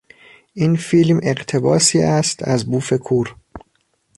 [0.53, 3.35] این فیلم اقتباسی است از بوف کور.